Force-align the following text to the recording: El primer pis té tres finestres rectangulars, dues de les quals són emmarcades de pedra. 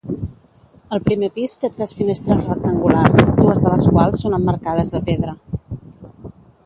El 0.95 1.01
primer 1.09 1.27
pis 1.35 1.51
té 1.65 1.69
tres 1.75 1.93
finestres 1.99 2.41
rectangulars, 2.47 3.21
dues 3.41 3.61
de 3.67 3.75
les 3.75 3.85
quals 3.91 4.25
són 4.25 4.37
emmarcades 4.39 4.91
de 4.97 5.03
pedra. 5.11 5.37